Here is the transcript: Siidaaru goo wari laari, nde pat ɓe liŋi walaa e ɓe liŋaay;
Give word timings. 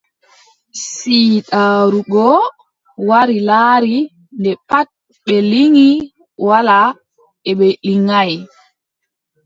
Siidaaru 0.85 1.99
goo 2.15 2.39
wari 3.09 3.37
laari, 3.49 3.95
nde 4.39 4.51
pat 4.69 4.87
ɓe 5.25 5.35
liŋi 5.51 5.87
walaa 6.47 6.89
e 7.49 7.51
ɓe 7.59 7.67
liŋaay; 7.87 8.33